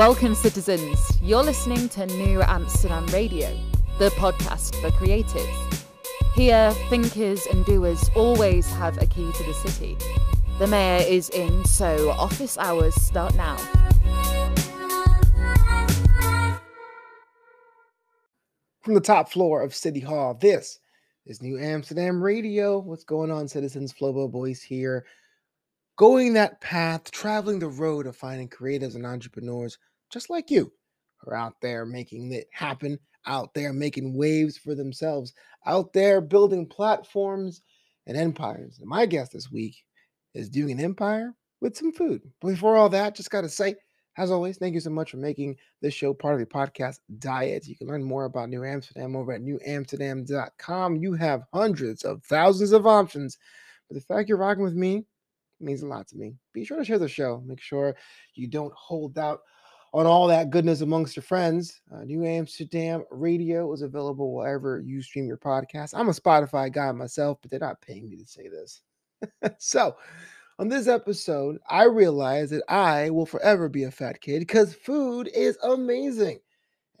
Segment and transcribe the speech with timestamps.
[0.00, 0.98] Welcome, citizens.
[1.22, 3.54] You're listening to New Amsterdam Radio,
[3.98, 5.84] the podcast for creatives.
[6.34, 9.98] Here, thinkers and doers always have a key to the city.
[10.58, 13.58] The mayor is in, so office hours start now.
[18.80, 20.78] From the top floor of City Hall, this
[21.26, 22.78] is New Amsterdam Radio.
[22.78, 23.92] What's going on, citizens?
[23.92, 25.04] Flobo Boys here.
[25.98, 29.76] Going that path, traveling the road of finding creatives and entrepreneurs
[30.10, 30.72] just like you
[31.26, 35.32] are out there making it happen, out there making waves for themselves,
[35.66, 37.62] out there building platforms
[38.06, 38.78] and empires.
[38.80, 39.76] And my guest this week
[40.34, 42.22] is doing an empire with some food.
[42.40, 43.76] But before all that, just got to say,
[44.16, 47.66] as always, thank you so much for making this show part of your podcast diet.
[47.66, 50.96] You can learn more about New Amsterdam over at newamsterdam.com.
[50.96, 53.38] You have hundreds of thousands of options.
[53.88, 55.04] But the fact you're rocking with me
[55.60, 56.34] means a lot to me.
[56.52, 57.42] Be sure to share the show.
[57.46, 57.94] Make sure
[58.34, 59.40] you don't hold out
[59.92, 61.80] on all that goodness amongst your friends.
[61.92, 65.94] Uh, New Amsterdam Radio is available wherever you stream your podcast.
[65.94, 68.82] I'm a Spotify guy myself, but they're not paying me to say this.
[69.58, 69.96] so,
[70.58, 75.28] on this episode, I realized that I will forever be a fat kid because food
[75.34, 76.40] is amazing.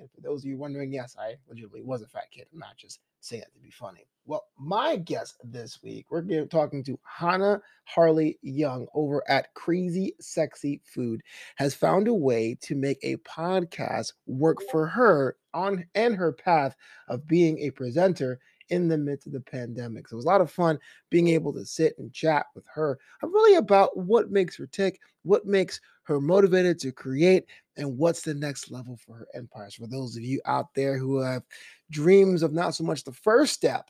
[0.00, 2.46] And for those of you wondering, yes, I legitimately was a fat kid.
[2.52, 4.06] I'm not just saying that to be funny.
[4.24, 10.80] Well, my guest this week, we're talking to Hannah Harley Young over at Crazy Sexy
[10.84, 11.20] Food,
[11.56, 16.74] has found a way to make a podcast work for her on and her path
[17.08, 20.08] of being a presenter in the midst of the pandemic.
[20.08, 20.78] So it was a lot of fun
[21.10, 25.00] being able to sit and chat with her I'm really about what makes her tick,
[25.22, 29.74] what makes her motivated to create, and what's the next level for her empires.
[29.74, 31.42] For those of you out there who have
[31.90, 33.86] dreams of not so much the first step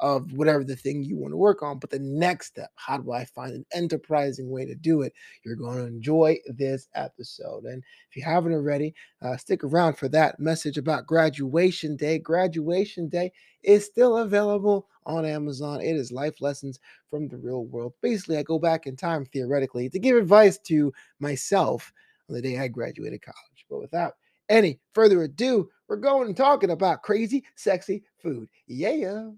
[0.00, 3.12] of whatever the thing you want to work on, but the next step, how do
[3.12, 5.12] I find an enterprising way to do it?
[5.44, 7.64] You're going to enjoy this episode.
[7.64, 12.18] And if you haven't already, uh, stick around for that message about graduation day.
[12.18, 13.32] Graduation day
[13.62, 15.80] is still available on Amazon.
[15.80, 17.92] It is life lessons from the real world.
[18.02, 21.92] Basically, I go back in time theoretically to give advice to myself
[22.28, 23.66] on the day I graduated college.
[23.70, 24.14] But without
[24.48, 28.48] any further ado, we're going and talking about crazy, sexy food.
[28.66, 29.30] Yeah.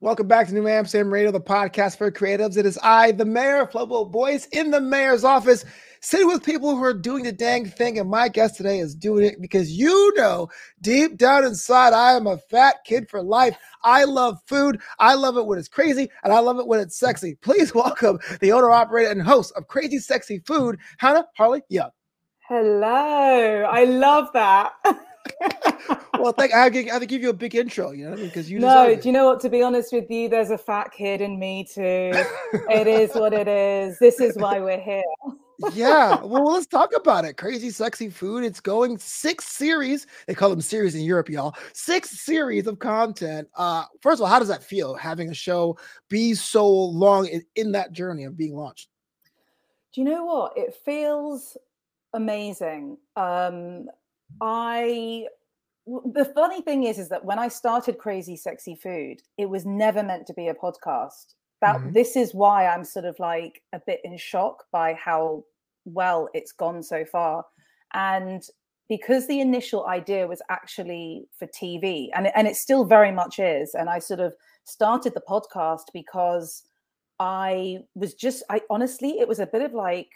[0.00, 2.56] Welcome back to New Amsterdam Radio, the podcast for creatives.
[2.56, 5.64] It is I, the mayor, Flobo Boys, in the mayor's office,
[6.00, 7.98] sitting with people who are doing the dang thing.
[7.98, 10.50] And my guest today is doing it because you know,
[10.82, 13.58] deep down inside, I am a fat kid for life.
[13.82, 14.80] I love food.
[15.00, 17.34] I love it when it's crazy, and I love it when it's sexy.
[17.34, 21.90] Please welcome the owner, operator, and host of Crazy Sexy Food, Hannah Harley Young.
[22.46, 22.86] Hello.
[23.68, 24.74] I love that.
[26.18, 28.94] well, thank, I, have I give you a big intro, you know, because you know.
[28.94, 29.40] Do you know what?
[29.40, 32.12] To be honest with you, there's a fat kid in me too.
[32.70, 33.98] it is what it is.
[33.98, 35.02] This is why we're here.
[35.72, 36.20] yeah.
[36.28, 37.36] Well, let's talk about it.
[37.36, 38.44] Crazy, sexy food.
[38.44, 40.06] It's going six series.
[40.26, 41.54] They call them series in Europe, y'all.
[41.72, 43.48] Six series of content.
[43.54, 47.42] Uh, first of all, how does that feel having a show be so long in,
[47.56, 48.88] in that journey of being launched?
[49.94, 50.52] Do you know what?
[50.56, 51.56] It feels
[52.12, 52.98] amazing.
[53.16, 53.86] Um,
[54.40, 55.26] I
[55.86, 60.02] the funny thing is is that when I started Crazy Sexy Food, it was never
[60.02, 61.34] meant to be a podcast.
[61.60, 61.92] That mm-hmm.
[61.92, 65.44] this is why I'm sort of like a bit in shock by how
[65.84, 67.44] well it's gone so far.
[67.94, 68.42] And
[68.88, 73.74] because the initial idea was actually for TV, and, and it still very much is.
[73.74, 74.32] And I sort of
[74.64, 76.62] started the podcast because
[77.18, 80.10] I was just, I honestly, it was a bit of like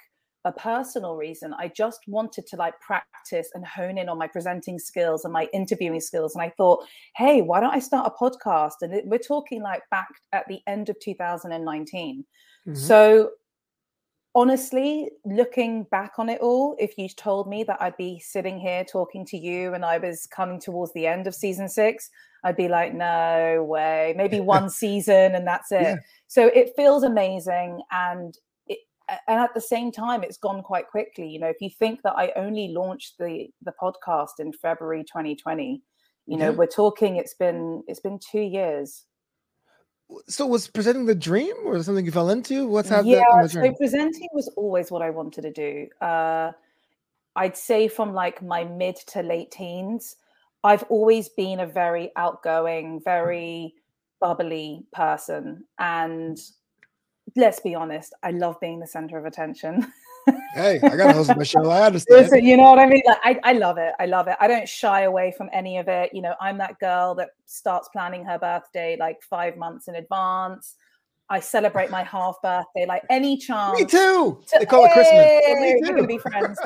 [0.44, 1.54] a personal reason.
[1.58, 5.48] I just wanted to like practice and hone in on my presenting skills and my
[5.52, 6.34] interviewing skills.
[6.34, 6.84] And I thought,
[7.16, 8.82] hey, why don't I start a podcast?
[8.82, 12.24] And it, we're talking like back at the end of 2019.
[12.66, 12.74] Mm-hmm.
[12.74, 13.30] So
[14.34, 18.84] honestly, looking back on it all, if you told me that I'd be sitting here
[18.84, 22.10] talking to you and I was coming towards the end of season six,
[22.44, 25.82] I'd be like, no way, maybe one season and that's it.
[25.82, 25.96] Yeah.
[26.26, 27.82] So it feels amazing.
[27.90, 28.36] And
[29.08, 31.28] and at the same time it's gone quite quickly.
[31.28, 35.82] You know if you think that i only launched the the podcast in february 2020
[36.26, 36.56] you know yeah.
[36.56, 39.04] we're talking it's been it's been two years.
[40.28, 42.66] So was presenting the dream or something you fell into?
[42.66, 45.88] What's happening yeah so presenting was always what i wanted to do.
[46.00, 46.52] Uh
[47.36, 50.16] i'd say from like my mid to late teens
[50.64, 53.74] i've always been a very outgoing very
[54.22, 55.64] bubbly person.
[55.78, 56.38] And
[57.36, 59.92] let's be honest, I love being the center of attention.
[60.54, 61.68] hey, I got to host my show.
[61.68, 62.22] I understand.
[62.22, 63.02] Listen, you know what I mean?
[63.04, 63.92] Like, I, I love it.
[63.98, 64.36] I love it.
[64.40, 66.10] I don't shy away from any of it.
[66.12, 70.76] You know, I'm that girl that starts planning her birthday like five months in advance.
[71.28, 72.84] I celebrate my half birthday.
[72.86, 73.78] Like any chance.
[73.78, 74.42] Me too.
[74.48, 75.60] To, they call it Christmas.
[75.60, 75.80] Me too.
[75.80, 76.58] We're gonna be friends.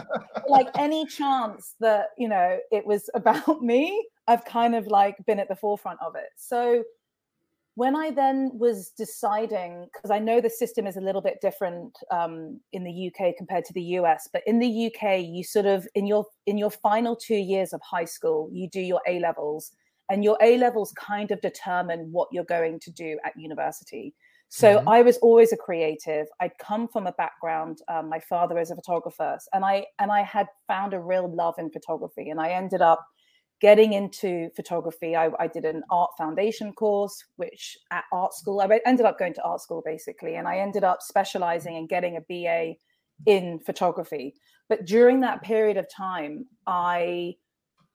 [0.49, 5.39] like any chance that you know it was about me, I've kind of like been
[5.39, 6.31] at the forefront of it.
[6.37, 6.83] So
[7.77, 11.95] when I then was deciding, because I know the system is a little bit different
[12.11, 15.87] um, in the UK compared to the US, but in the UK, you sort of
[15.95, 19.73] in your in your final two years of high school, you do your A levels,
[20.11, 24.15] and your A levels kind of determine what you're going to do at university.
[24.49, 24.89] So mm-hmm.
[24.89, 26.29] I was always a creative.
[26.41, 27.81] I'd come from a background.
[27.89, 31.57] Um, my father is a photographer, and I and I had found a real love
[31.59, 33.07] in photography, and I ended up
[33.61, 38.81] getting into photography, I, I, did an art foundation course, which at art school, I
[38.85, 42.21] ended up going to art school basically, and I ended up specializing and getting a
[42.21, 42.75] BA
[43.25, 44.35] in photography.
[44.69, 47.37] But during that period of time, I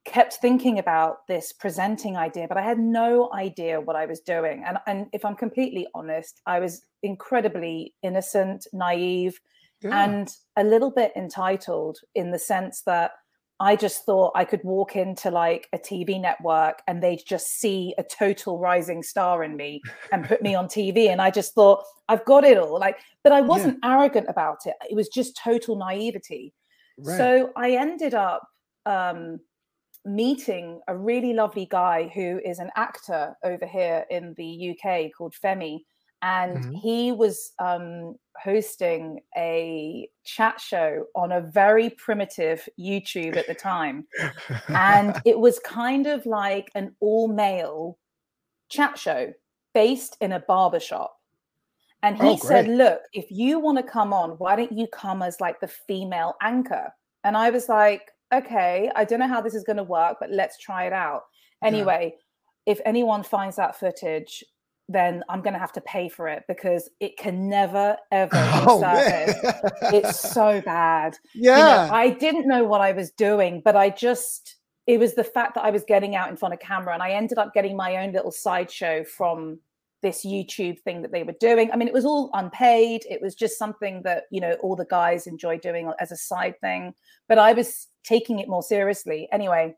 [0.06, 4.64] kept thinking about this presenting idea, but I had no idea what I was doing.
[4.66, 9.40] And, and if I'm completely honest, I was incredibly innocent, naive,
[9.82, 10.04] yeah.
[10.04, 13.12] and a little bit entitled in the sense that
[13.62, 17.94] I just thought I could walk into like a TV network and they'd just see
[18.00, 21.10] a total rising star in me and put me on TV.
[21.10, 22.80] And I just thought, I've got it all.
[22.80, 23.98] Like, but I wasn't yeah.
[23.98, 24.74] arrogant about it.
[24.90, 26.56] It was just total naivety.
[26.98, 27.18] Right.
[27.18, 28.42] So I ended up
[28.88, 29.40] um,
[30.06, 35.36] meeting a really lovely guy who is an actor over here in the UK called
[35.36, 35.82] Femi
[36.22, 36.74] and mm-hmm.
[36.74, 44.06] he was um, hosting a chat show on a very primitive YouTube at the time.
[44.68, 47.98] and it was kind of like an all male
[48.70, 49.34] chat show
[49.74, 51.16] based in a barbershop.
[52.04, 55.22] And he oh, said, Look, if you want to come on, why don't you come
[55.22, 56.92] as like the female anchor?
[57.24, 60.32] And I was like, Okay, I don't know how this is going to work, but
[60.32, 61.24] let's try it out.
[61.64, 62.16] Anyway,
[62.66, 62.74] yeah.
[62.74, 64.44] if anyone finds that footage,
[64.94, 68.32] then I'm going to have to pay for it because it can never ever
[68.68, 68.82] oh,
[69.94, 71.18] it's so bad.
[71.34, 71.58] Yeah.
[71.58, 74.58] You know, I didn't know what I was doing, but I just,
[74.88, 77.12] it was the fact that I was getting out in front of camera and I
[77.12, 79.60] ended up getting my own little sideshow from
[80.02, 81.72] this YouTube thing that they were doing.
[81.72, 83.04] I mean, it was all unpaid.
[83.10, 86.60] It was just something that, you know, all the guys enjoy doing as a side
[86.60, 86.94] thing,
[87.30, 89.28] but I was taking it more seriously.
[89.32, 89.76] Anyway,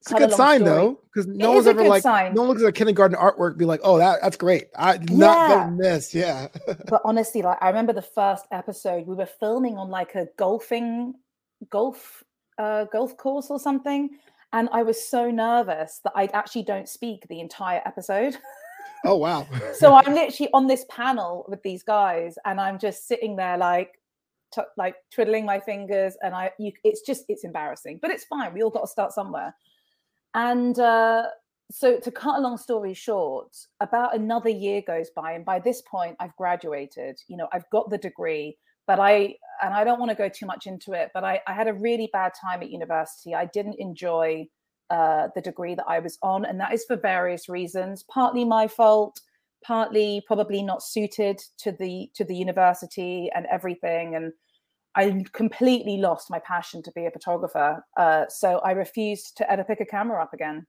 [0.00, 0.70] it's a good sign story.
[0.70, 2.32] though, because no one's ever like sign.
[2.32, 4.68] no one looks at kindergarten artwork be like, oh, that that's great.
[4.74, 5.00] I yeah.
[5.10, 6.48] not done this, yeah.
[6.88, 11.14] but honestly, like I remember the first episode, we were filming on like a golfing
[11.68, 12.24] golf
[12.58, 14.10] uh golf course or something.
[14.54, 18.36] And I was so nervous that I actually don't speak the entire episode.
[19.02, 19.46] Oh wow.
[19.72, 23.98] so I'm literally on this panel with these guys and I'm just sitting there like
[24.52, 28.52] T- like twiddling my fingers and i you it's just it's embarrassing but it's fine
[28.52, 29.54] we all got to start somewhere
[30.34, 31.24] and uh,
[31.70, 35.82] so, to cut a long story short, about another year goes by, and by this
[35.82, 37.20] point, I've graduated.
[37.28, 40.46] You know, I've got the degree, but I and I don't want to go too
[40.46, 41.10] much into it.
[41.14, 43.34] But I, I had a really bad time at university.
[43.34, 44.46] I didn't enjoy
[44.90, 48.02] uh, the degree that I was on, and that is for various reasons.
[48.10, 49.20] Partly my fault,
[49.64, 54.32] partly probably not suited to the to the university and everything, and
[54.94, 57.84] I completely lost my passion to be a photographer.
[57.96, 60.66] Uh, so I refused to ever pick a camera up again.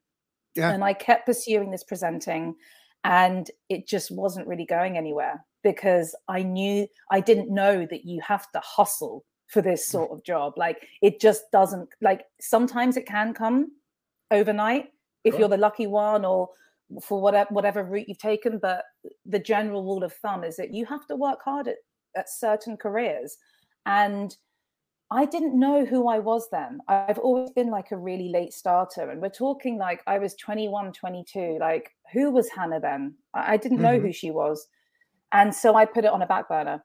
[0.55, 0.71] Yeah.
[0.71, 2.55] And I kept pursuing this presenting,
[3.03, 8.21] and it just wasn't really going anywhere because I knew I didn't know that you
[8.21, 9.91] have to hustle for this mm.
[9.91, 10.53] sort of job.
[10.57, 13.71] Like it just doesn't like sometimes it can come
[14.29, 14.87] overnight
[15.23, 16.49] if you're the lucky one or
[17.01, 18.59] for whatever whatever route you've taken.
[18.61, 18.83] But
[19.25, 21.77] the general rule of thumb is that you have to work hard at,
[22.15, 23.37] at certain careers
[23.85, 24.35] and
[25.11, 26.79] I didn't know who I was then.
[26.87, 29.09] I've always been like a really late starter.
[29.09, 31.57] And we're talking like I was 21, 22.
[31.59, 33.15] Like, who was Hannah then?
[33.33, 34.05] I didn't know mm-hmm.
[34.05, 34.65] who she was.
[35.33, 36.83] And so I put it on a back burner.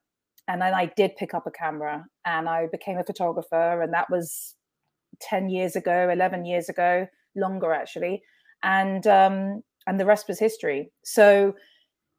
[0.48, 3.80] And then I did pick up a camera and I became a photographer.
[3.80, 4.56] And that was
[5.20, 8.22] 10 years ago, 11 years ago, longer actually.
[8.64, 10.90] And um, and the rest was history.
[11.04, 11.54] So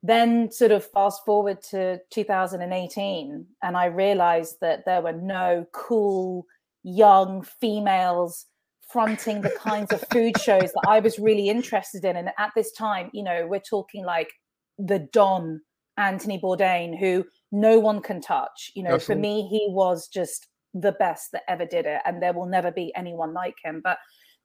[0.08, 6.46] then sort of fast forward to 2018 and i realized that there were no cool
[6.84, 8.46] young females
[8.92, 12.16] fronting the kinds of food shows that i was really interested in.
[12.16, 14.32] And at this time you know we're talking like
[14.78, 15.62] the don
[15.98, 18.72] anthony bourdain who no one can touch.
[18.76, 19.16] You know Absolutely.
[19.16, 22.72] for me he was just the best that ever did it and there will never
[22.72, 23.82] be anyone like him.
[23.84, 23.98] But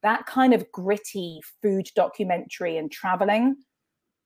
[0.02, 3.56] that kind of gritty food documentary and traveling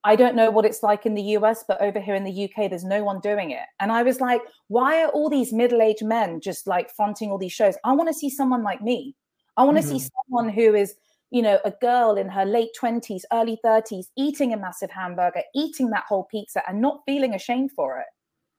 [0.06, 2.70] I don't know what it's like in the US, but over here in the UK,
[2.70, 3.66] there's no one doing it.
[3.80, 7.38] And I was like, why are all these middle aged men just like fronting all
[7.38, 7.74] these shows?
[7.82, 9.16] I want to see someone like me.
[9.56, 9.98] I want to mm-hmm.
[9.98, 10.94] see someone who is,
[11.32, 15.90] you know, a girl in her late 20s, early 30s, eating a massive hamburger, eating
[15.90, 18.06] that whole pizza and not feeling ashamed for it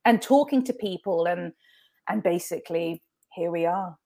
[0.04, 1.54] and talking to people and
[2.10, 3.02] and basically
[3.34, 3.98] here we are.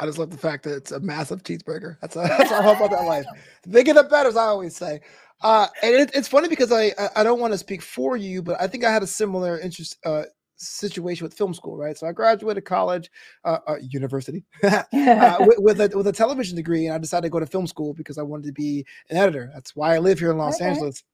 [0.00, 1.96] I just love the fact that it's a massive cheeseburger.
[2.00, 3.26] That's, a, that's all about that life.
[3.62, 5.00] The bigger the better, as I always say.
[5.40, 8.60] Uh, and it, it's funny because I I don't want to speak for you, but
[8.60, 10.24] I think I had a similar interest uh,
[10.56, 11.96] situation with film school, right?
[11.96, 13.10] So I graduated college,
[13.44, 14.82] uh, uh university, uh,
[15.40, 17.94] with, with, a with a television degree, and I decided to go to film school
[17.94, 19.50] because I wanted to be an editor.
[19.54, 20.70] That's why I live here in Los okay.
[20.70, 21.04] Angeles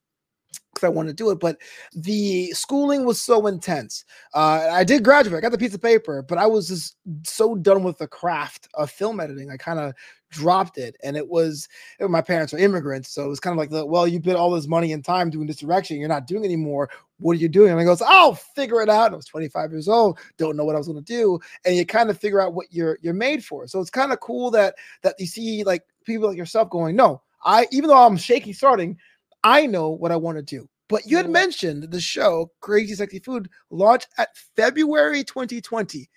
[0.85, 1.41] I wanted to do it.
[1.41, 1.59] But
[1.95, 4.05] the schooling was so intense.
[4.35, 7.55] Uh, I did graduate, I got the piece of paper, but I was just so
[7.55, 9.51] done with the craft of film editing.
[9.51, 9.95] I kind of
[10.35, 10.97] dropped it.
[11.03, 13.11] And it was, it, my parents are immigrants.
[13.11, 15.31] So it was kind of like, the, well, you put all this money and time
[15.31, 15.99] doing this direction.
[15.99, 16.91] You're not doing anymore.
[17.19, 17.71] What are you doing?
[17.71, 19.07] And I goes, I'll figure it out.
[19.07, 21.39] And I was 25 years old, don't know what I was going to do.
[21.65, 23.67] And you kind of figure out what you're, you're made for.
[23.67, 27.23] So it's kind of cool that, that you see like people like yourself going, no,
[27.45, 28.99] I, even though I'm shaky starting,
[29.45, 30.69] I know what I want to do.
[30.89, 36.09] But you had mentioned the show Crazy Sexy Food launched at February 2020.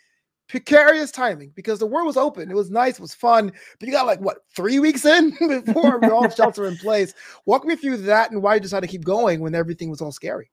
[0.50, 2.50] Precarious timing because the world was open.
[2.50, 5.32] It was nice, it was fun, but you got like what three weeks in
[5.66, 7.14] before all shelter in place.
[7.46, 10.12] Walk me through that and why you decided to keep going when everything was all
[10.12, 10.50] scary.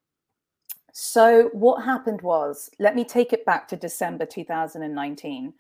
[0.96, 5.52] So, what happened was, let me take it back to December 2019.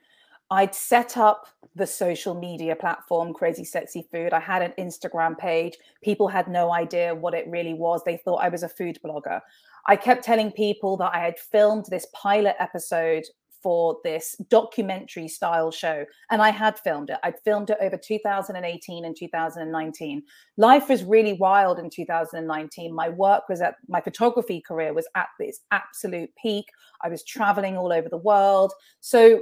[0.54, 4.32] I'd set up the social media platform Crazy Sexy Food.
[4.32, 5.76] I had an Instagram page.
[6.00, 8.02] People had no idea what it really was.
[8.04, 9.40] They thought I was a food blogger.
[9.86, 13.24] I kept telling people that I had filmed this pilot episode
[13.64, 16.04] for this documentary style show.
[16.30, 17.18] And I had filmed it.
[17.24, 20.22] I'd filmed it over 2018 and 2019.
[20.56, 22.94] Life was really wild in 2019.
[22.94, 26.66] My work was at my photography career was at its absolute peak.
[27.02, 28.72] I was traveling all over the world.
[29.00, 29.40] So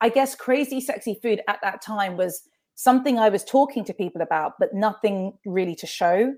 [0.00, 2.42] I guess crazy sexy food at that time was
[2.74, 6.34] something I was talking to people about, but nothing really to show.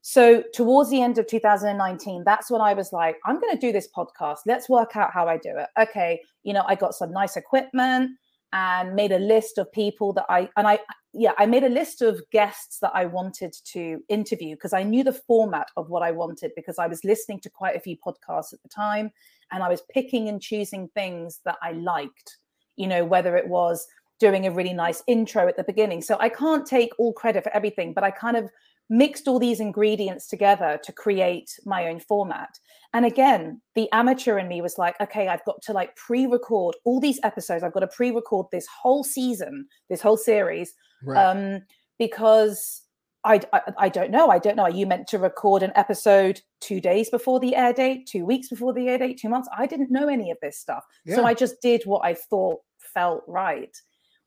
[0.00, 3.72] So towards the end of 2019, that's when I was like, I'm going to do
[3.72, 4.40] this podcast.
[4.46, 5.68] Let's work out how I do it.
[5.78, 8.10] Okay, you know, I got some nice equipment
[8.52, 10.78] and made a list of people that I and I
[11.12, 15.04] yeah, I made a list of guests that I wanted to interview because I knew
[15.04, 18.52] the format of what I wanted because I was listening to quite a few podcasts
[18.52, 19.10] at the time
[19.52, 22.38] and I was picking and choosing things that I liked
[22.76, 23.86] you know, whether it was
[24.20, 26.00] doing a really nice intro at the beginning.
[26.00, 28.48] So I can't take all credit for everything, but I kind of
[28.90, 32.50] mixed all these ingredients together to create my own format.
[32.92, 37.00] And again, the amateur in me was like, okay, I've got to like pre-record all
[37.00, 37.64] these episodes.
[37.64, 41.24] I've got to pre-record this whole season, this whole series, right.
[41.24, 41.62] um,
[41.98, 42.82] because
[43.24, 44.28] I, I, I don't know.
[44.28, 44.64] I don't know.
[44.64, 48.48] Are you meant to record an episode two days before the air date, two weeks
[48.48, 49.48] before the air date, two months?
[49.56, 51.16] I didn't know any of this stuff, yeah.
[51.16, 53.74] so I just did what I thought felt right.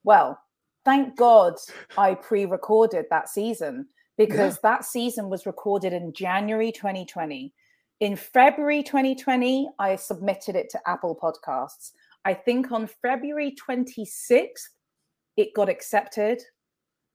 [0.03, 0.39] Well,
[0.85, 1.55] thank God
[1.97, 3.87] I pre-recorded that season
[4.17, 4.71] because yeah.
[4.71, 7.53] that season was recorded in January 2020.
[7.99, 11.91] In February 2020, I submitted it to Apple Podcasts.
[12.25, 14.69] I think on February 26th,
[15.35, 16.41] it got accepted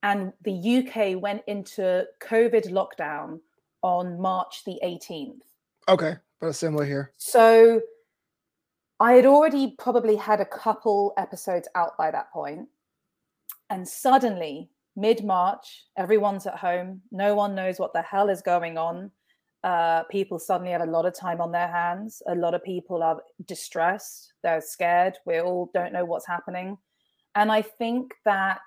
[0.02, 3.40] and the UK went into COVID lockdown
[3.82, 5.40] on March the 18th.
[5.88, 7.12] Okay, but a similar here.
[7.16, 7.80] So
[9.00, 12.68] I had already probably had a couple episodes out by that point.
[13.70, 17.02] And suddenly, mid March, everyone's at home.
[17.10, 19.10] No one knows what the hell is going on.
[19.64, 22.22] Uh, people suddenly have a lot of time on their hands.
[22.28, 24.34] A lot of people are distressed.
[24.42, 25.18] They're scared.
[25.24, 26.78] We all don't know what's happening.
[27.34, 28.60] And I think that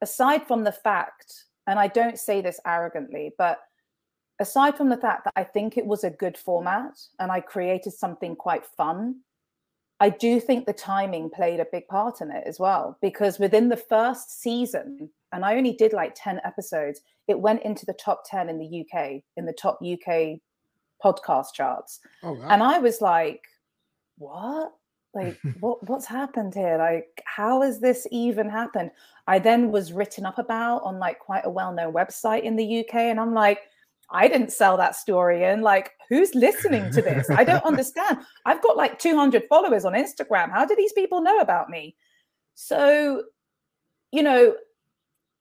[0.00, 3.60] aside from the fact, and I don't say this arrogantly, but
[4.40, 7.92] aside from the fact that I think it was a good format and I created
[7.92, 9.20] something quite fun,
[10.00, 12.98] I do think the timing played a big part in it as well.
[13.02, 17.84] Because within the first season, and I only did like 10 episodes, it went into
[17.84, 20.40] the top 10 in the UK, in the top UK
[21.04, 22.00] podcast charts.
[22.22, 22.48] Oh, wow.
[22.48, 23.42] And I was like,
[24.16, 24.72] what?
[25.14, 26.78] Like what what's happened here?
[26.78, 28.90] Like how has this even happened?
[29.26, 32.94] I then was written up about on like quite a well-known website in the uk
[32.94, 33.60] and i'm like
[34.10, 37.30] i didn't sell that story and like who's listening to this?
[37.30, 38.18] I don't understand.
[38.44, 40.50] I've got like 200 followers on instagram.
[40.50, 41.96] How do these people know about me?
[42.56, 43.22] So
[44.10, 44.56] you know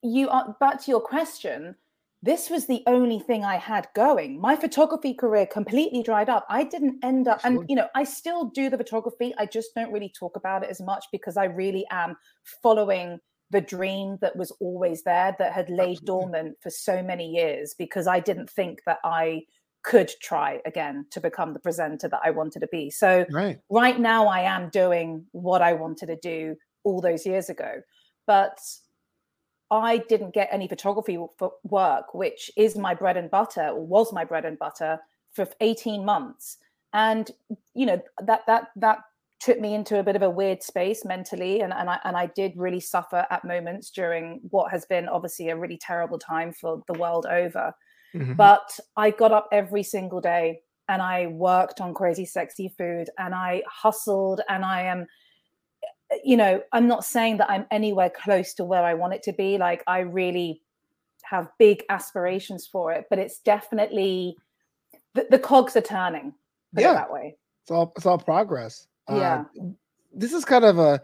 [0.03, 1.75] you are back to your question
[2.21, 4.41] this was the only thing I had going.
[4.41, 6.45] My photography career completely dried up.
[6.49, 9.33] I didn't end up, and you know, I still do the photography.
[9.37, 12.17] I just don't really talk about it as much because I really am
[12.61, 13.19] following
[13.51, 16.05] the dream that was always there, that had laid Absolutely.
[16.05, 19.43] dormant for so many years because I didn't think that I
[19.83, 22.91] could try again to become the presenter that I wanted to be.
[22.91, 27.49] So, right, right now, I am doing what I wanted to do all those years
[27.49, 27.81] ago.
[28.27, 28.59] But
[29.71, 31.19] I didn't get any photography
[31.63, 34.99] work, which is my bread and butter, or was my bread and butter
[35.33, 36.57] for 18 months.
[36.93, 37.29] And
[37.75, 38.99] you know that that that
[39.39, 42.27] took me into a bit of a weird space mentally, and and I and I
[42.27, 46.81] did really suffer at moments during what has been obviously a really terrible time for
[46.87, 47.73] the world over.
[48.15, 48.33] Mm-hmm.
[48.33, 53.35] But I got up every single day and I worked on crazy sexy food and
[53.35, 55.05] I hustled and I am
[56.23, 59.33] you know, I'm not saying that I'm anywhere close to where I want it to
[59.33, 59.57] be.
[59.57, 60.61] Like I really
[61.23, 64.35] have big aspirations for it, but it's definitely
[65.13, 66.33] the, the cogs are turning.
[66.75, 67.35] yeah, that way.
[67.63, 68.87] It's all it's all progress.
[69.09, 69.45] Yeah.
[69.59, 69.65] Uh,
[70.13, 71.01] this is kind of a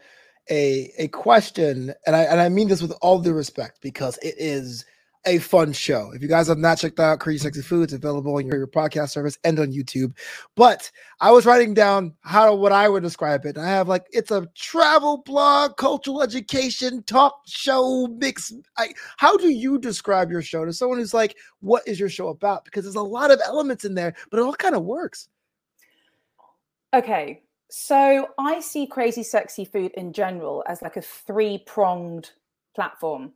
[0.49, 4.35] a a question, and I and I mean this with all due respect because it
[4.37, 4.85] is
[5.25, 6.11] a fun show.
[6.13, 9.37] If you guys have not checked out Crazy Sexy Foods, available on your, podcast service
[9.43, 10.13] and on YouTube.
[10.55, 10.91] But
[11.21, 13.57] I was writing down how what I would describe it.
[13.57, 18.53] I have like it's a travel blog, cultural education, talk show mix.
[18.77, 22.29] I, how do you describe your show to someone who's like, what is your show
[22.29, 22.65] about?
[22.65, 25.27] Because there's a lot of elements in there, but it all kind of works.
[26.93, 27.41] Okay.
[27.69, 32.31] So I see Crazy Sexy Food in general as like a three pronged
[32.73, 33.33] platform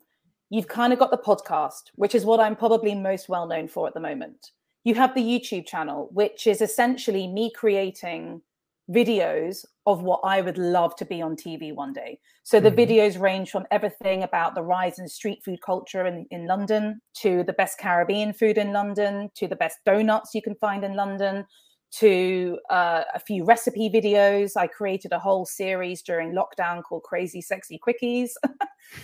[0.49, 3.87] You've kind of got the podcast, which is what I'm probably most well known for
[3.87, 4.51] at the moment.
[4.83, 8.41] You have the YouTube channel, which is essentially me creating
[8.89, 12.19] videos of what I would love to be on TV one day.
[12.43, 12.79] So the mm-hmm.
[12.79, 17.43] videos range from everything about the rise in street food culture in, in London to
[17.43, 21.45] the best Caribbean food in London to the best donuts you can find in London
[21.91, 24.55] to uh, a few recipe videos.
[24.55, 28.31] I created a whole series during lockdown called Crazy Sexy Quickies,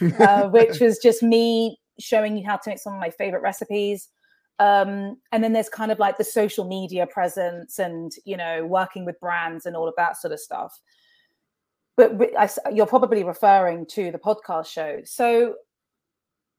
[0.19, 4.09] uh, which was just me showing you how to make some of my favorite recipes.
[4.59, 9.05] Um, and then there's kind of like the social media presence and, you know, working
[9.05, 10.79] with brands and all of that sort of stuff.
[11.97, 14.99] But I, you're probably referring to the podcast show.
[15.05, 15.55] So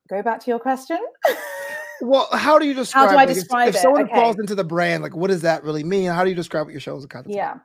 [0.09, 0.99] go back to your question.
[2.01, 3.09] well, how do you describe?
[3.09, 4.15] How do I describe if, if someone okay.
[4.15, 6.11] falls into the brand, like what does that really mean?
[6.11, 7.07] How do you describe what your show is?
[7.07, 7.59] Kind of yeah.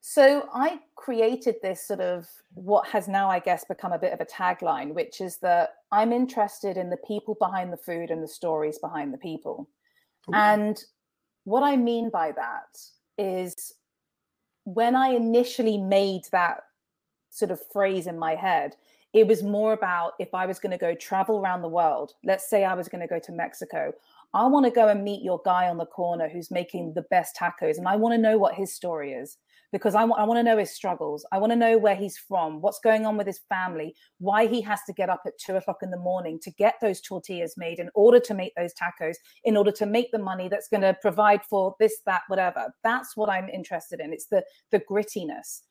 [0.00, 4.20] So I created this sort of what has now, I guess, become a bit of
[4.20, 8.28] a tagline, which is that I'm interested in the people behind the food and the
[8.28, 9.68] stories behind the people.
[10.28, 10.34] Ooh.
[10.34, 10.82] And
[11.44, 12.78] what I mean by that
[13.18, 13.72] is
[14.64, 16.60] when I initially made that
[17.30, 18.76] sort of phrase in my head,
[19.16, 22.50] it was more about if I was going to go travel around the world, let's
[22.50, 23.94] say I was going to go to Mexico,
[24.34, 27.34] I want to go and meet your guy on the corner who's making the best
[27.34, 27.78] tacos.
[27.78, 29.38] And I want to know what his story is
[29.72, 31.24] because I, w- I want to know his struggles.
[31.32, 34.60] I want to know where he's from, what's going on with his family, why he
[34.60, 37.78] has to get up at two o'clock in the morning to get those tortillas made
[37.78, 40.94] in order to make those tacos, in order to make the money that's going to
[41.00, 42.66] provide for this, that, whatever.
[42.84, 44.12] That's what I'm interested in.
[44.12, 45.62] It's the the grittiness.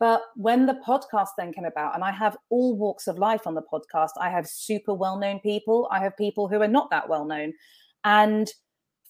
[0.00, 3.54] But when the podcast then came about, and I have all walks of life on
[3.54, 7.08] the podcast, I have super well known people, I have people who are not that
[7.08, 7.52] well known.
[8.04, 8.50] And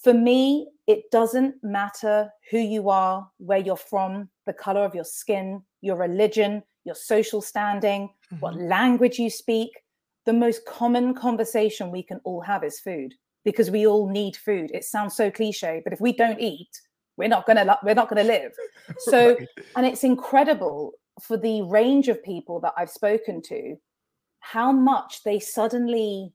[0.03, 5.05] for me, it doesn't matter who you are, where you're from, the color of your
[5.05, 8.41] skin, your religion, your social standing, mm-hmm.
[8.41, 9.71] what language you speak.
[10.27, 14.71] The most common conversation we can all have is food because we all need food.
[14.75, 16.69] It sounds so cliche, but if we don't eat,
[17.21, 18.53] we're not gonna we're not gonna live.
[18.99, 19.49] So right.
[19.77, 23.77] and it's incredible for the range of people that i've spoken to
[24.41, 26.33] how much they suddenly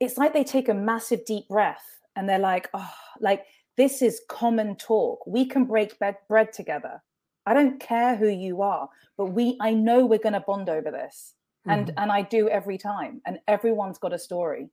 [0.00, 1.84] it's like they take a massive deep breath
[2.16, 3.44] and they're like oh like
[3.76, 5.26] this is common talk.
[5.26, 7.02] We can break bed, bread together.
[7.44, 10.90] I don't care who you are but we i know we're going to bond over
[10.90, 11.34] this.
[11.66, 11.98] And mm-hmm.
[11.98, 14.70] and i do every time and everyone's got a story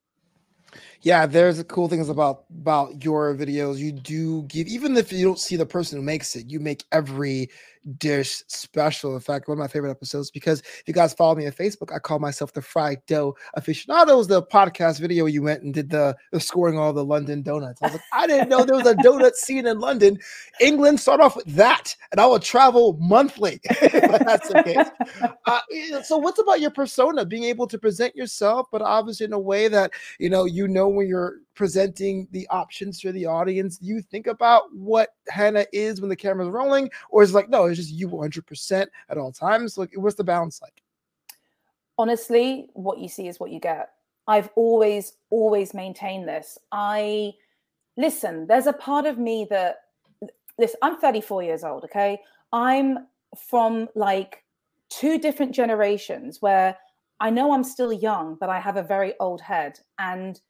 [1.01, 3.77] yeah, there's cool things about about your videos.
[3.77, 6.83] You do give, even if you don't see the person who makes it, you make
[6.91, 7.49] every
[7.97, 9.15] dish special.
[9.15, 11.93] In fact, one of my favorite episodes because if you guys follow me on Facebook,
[11.93, 14.27] I call myself the fried dough aficionados.
[14.27, 17.81] The podcast video you went and did the, the scoring all the London donuts.
[17.81, 20.19] I was like, I didn't know there was a donut scene in London.
[20.59, 23.59] England, start off with that, and I will travel monthly.
[23.81, 25.31] that's the case.
[25.45, 27.25] Uh, so, what's about your persona?
[27.25, 30.87] Being able to present yourself, but obviously in a way that you know you know
[30.87, 33.77] when you're presenting the options to the audience?
[33.77, 37.65] Do you think about what Hannah is when the camera's rolling, or is like no,
[37.65, 39.77] it's just you 100% at all times?
[39.77, 40.81] Like, what's the balance like?
[41.99, 43.91] Honestly, what you see is what you get.
[44.27, 46.57] I've always, always maintained this.
[46.71, 47.33] I
[47.95, 48.47] listen.
[48.47, 49.81] There's a part of me that
[50.57, 50.79] listen.
[50.81, 51.83] I'm 34 years old.
[51.83, 52.19] Okay,
[52.51, 53.05] I'm
[53.37, 54.43] from like
[54.89, 56.75] two different generations where
[57.19, 59.79] I know I'm still young, but I have a very old head.
[59.99, 60.41] And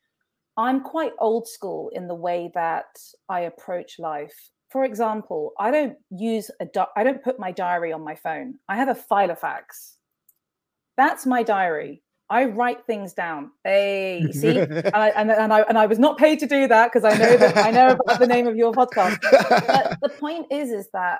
[0.57, 2.97] I'm quite old school in the way that
[3.29, 4.51] I approach life.
[4.69, 8.55] For example, I don't use a di- I don't put my diary on my phone.
[8.69, 9.95] I have a Filofax.
[10.97, 12.03] That's my diary.
[12.29, 13.51] I write things down.
[13.65, 16.91] Hey, see, and, I, and, and, I and I was not paid to do that
[16.91, 19.19] because I know that I know about the name of your podcast.
[19.21, 21.19] But the point is, is that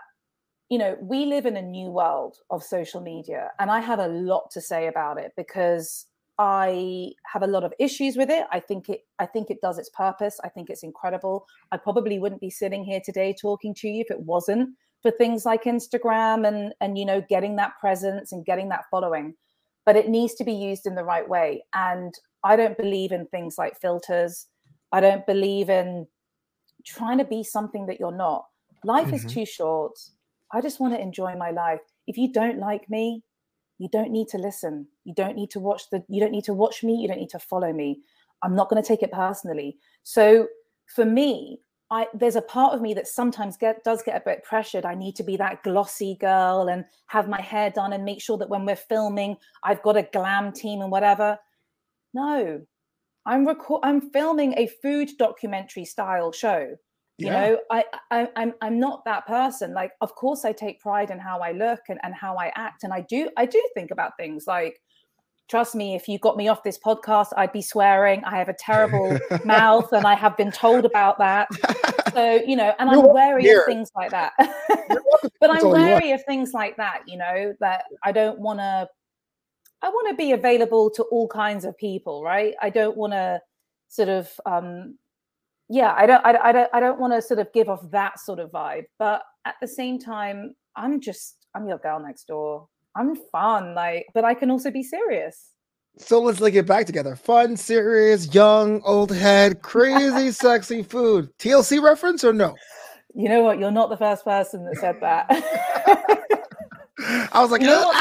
[0.70, 4.08] you know we live in a new world of social media, and I have a
[4.08, 6.06] lot to say about it because
[6.38, 8.46] I have a lot of issues with it.
[8.52, 10.40] I think it I think it does its purpose.
[10.44, 11.46] I think it's incredible.
[11.72, 14.70] I probably wouldn't be sitting here today talking to you if it wasn't
[15.02, 19.36] for things like Instagram and and you know getting that presence and getting that following
[19.86, 21.64] but it needs to be used in the right way.
[21.74, 22.14] And
[22.44, 24.48] I don't believe in things like filters.
[24.92, 26.08] I don't believe in
[26.86, 28.46] trying to be something that you're not.
[28.84, 29.16] Life mm-hmm.
[29.16, 29.98] is too short.
[30.54, 31.80] I just want to enjoy my life.
[32.08, 33.24] If you don't like me,
[33.82, 34.86] you don't need to listen.
[35.06, 37.32] You don't need to watch the you don't need to watch me, you don't need
[37.32, 38.02] to follow me.
[38.44, 39.78] I'm not going to take it personally.
[40.04, 40.48] So
[40.86, 44.44] for me, I there's a part of me that sometimes get does get a bit
[44.44, 44.86] pressured.
[44.86, 48.38] I need to be that glossy girl and have my hair done and make sure
[48.38, 51.40] that when we're filming, I've got a glam team and whatever.
[52.14, 52.62] No,
[53.26, 56.76] I'm record I'm filming a food documentary style show.
[57.22, 57.40] You yeah.
[57.40, 59.74] know, I, I I'm I'm not that person.
[59.74, 62.84] Like, of course, I take pride in how I look and, and how I act,
[62.84, 64.82] and I do I do think about things like
[65.52, 68.24] trust me, if you got me off this podcast, I'd be swearing.
[68.24, 71.48] I have a terrible mouth, and I have been told about that.
[72.14, 73.62] So you know, and You're I'm wary here.
[73.62, 74.34] of things like that.
[75.40, 77.04] but I'm wary of things like that.
[77.08, 78.90] You know, that I don't want to.
[79.82, 82.54] I want to be available to all kinds of people, right?
[82.62, 83.40] I don't want to
[83.88, 84.98] sort of, um,
[85.72, 88.20] yeah, I don't, I, I don't, I don't want to sort of give off that
[88.20, 88.84] sort of vibe.
[89.00, 92.68] But at the same time, I'm just, I'm your girl next door.
[92.94, 95.52] I'm fun, like, but I can also be serious.
[95.98, 97.16] So let's like get back together.
[97.16, 101.30] Fun, serious, young, old head, crazy, sexy food.
[101.40, 102.54] TLC reference or no?
[103.16, 103.58] You know what?
[103.58, 105.28] You're not the first person that said that.
[107.32, 107.94] I was like, you know!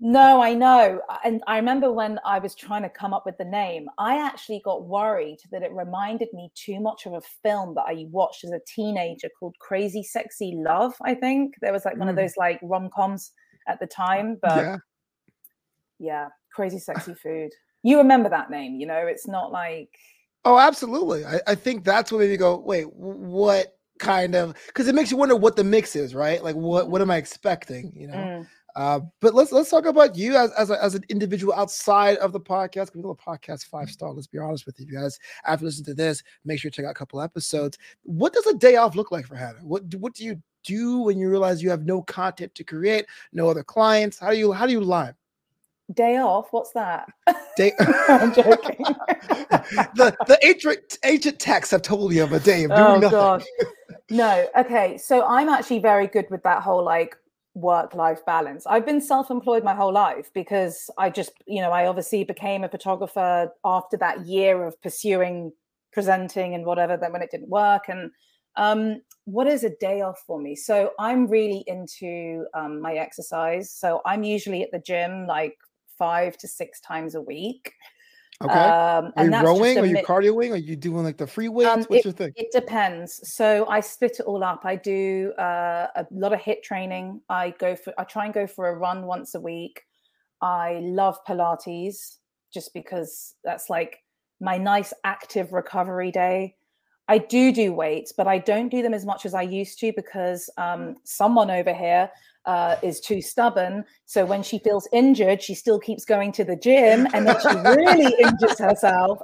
[0.00, 1.00] No, I know.
[1.24, 4.60] And I remember when I was trying to come up with the name, I actually
[4.64, 8.50] got worried that it reminded me too much of a film that I watched as
[8.50, 10.94] a teenager called Crazy Sexy Love.
[11.02, 12.10] I think there was like one mm.
[12.10, 13.32] of those like rom coms
[13.68, 14.38] at the time.
[14.42, 14.76] But yeah.
[15.98, 17.50] yeah, crazy sexy food.
[17.82, 19.06] You remember that name, you know?
[19.06, 19.90] It's not like
[20.44, 21.24] Oh, absolutely.
[21.24, 25.10] I, I think that's what made me go, wait, what kind of because it makes
[25.10, 26.42] you wonder what the mix is, right?
[26.42, 27.92] Like what what am I expecting?
[27.94, 28.14] You know.
[28.14, 28.46] Mm.
[28.76, 32.32] Uh, but let's let's talk about you as as, a, as an individual outside of
[32.32, 32.94] the podcast.
[32.94, 34.12] We the podcast five star.
[34.12, 35.18] Let's be honest with you guys.
[35.44, 37.78] After listening to this, make sure to check out a couple episodes.
[38.02, 39.60] What does a day off look like for Hannah?
[39.62, 43.48] What what do you do when you realize you have no content to create, no
[43.48, 44.18] other clients?
[44.18, 45.14] How do you how do you live?
[45.92, 46.48] Day off?
[46.50, 47.08] What's that?
[47.56, 47.72] Day.
[48.08, 48.76] I'm joking.
[49.94, 53.10] the the ancient ancient texts have told you of a day of doing oh, nothing.
[53.10, 53.44] Gosh.
[54.10, 54.46] No.
[54.56, 54.98] Okay.
[54.98, 57.16] So I'm actually very good with that whole like
[57.54, 58.66] work life balance.
[58.66, 62.64] I've been self employed my whole life because I just, you know, I obviously became
[62.64, 65.52] a photographer after that year of pursuing
[65.92, 67.84] presenting and whatever, then when it didn't work.
[67.88, 68.10] And
[68.56, 70.56] um, what is a day off for me?
[70.56, 73.70] So I'm really into um, my exercise.
[73.70, 75.56] So I'm usually at the gym like
[75.96, 77.72] five to six times a week.
[78.44, 78.54] Okay.
[78.54, 79.78] Um, are you rowing?
[79.78, 80.52] Are you cardioing?
[80.52, 81.70] Are you doing like the free weights?
[81.70, 82.32] Um, What's it, your thing?
[82.36, 83.20] It depends.
[83.32, 84.62] So I split it all up.
[84.64, 87.22] I do uh, a lot of HIIT training.
[87.28, 87.94] I go for.
[87.98, 89.82] I try and go for a run once a week.
[90.42, 92.18] I love Pilates
[92.52, 94.00] just because that's like
[94.40, 96.56] my nice active recovery day.
[97.08, 99.92] I do do weights, but I don't do them as much as I used to
[99.94, 102.10] because um, someone over here
[102.46, 103.84] uh, is too stubborn.
[104.06, 107.48] So when she feels injured, she still keeps going to the gym and then she
[107.48, 109.18] really injures herself.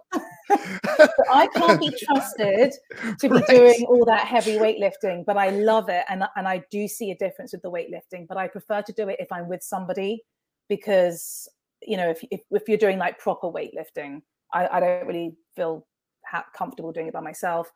[1.31, 2.75] I can't be trusted
[3.19, 3.47] to be right.
[3.47, 6.05] doing all that heavy weightlifting, but I love it.
[6.09, 9.09] And, and I do see a difference with the weightlifting, but I prefer to do
[9.09, 10.23] it if I'm with somebody
[10.69, 11.49] because,
[11.83, 15.87] you know, if, if, if you're doing like proper weightlifting, I, I don't really feel
[16.31, 17.71] ha- comfortable doing it by myself.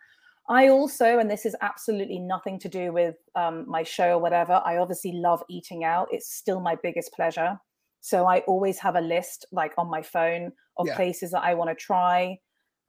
[0.48, 4.60] I also, and this is absolutely nothing to do with um, my show or whatever,
[4.64, 6.08] I obviously love eating out.
[6.10, 7.58] It's still my biggest pleasure.
[8.00, 10.96] So I always have a list like on my phone of yeah.
[10.96, 12.38] places that I want to try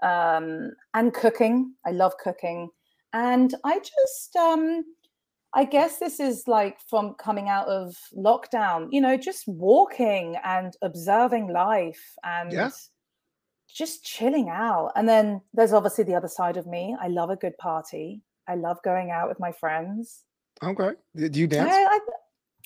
[0.04, 1.74] um, and cooking.
[1.86, 2.70] I love cooking.
[3.14, 4.84] And I just, um,
[5.54, 10.74] I guess this is like from coming out of lockdown, you know, just walking and
[10.82, 12.52] observing life and.
[12.52, 12.72] Yeah
[13.76, 14.92] just chilling out.
[14.96, 16.96] And then there's obviously the other side of me.
[17.00, 18.22] I love a good party.
[18.48, 20.24] I love going out with my friends.
[20.64, 20.92] Okay.
[21.16, 21.72] Do you dance?
[21.74, 22.00] I, I,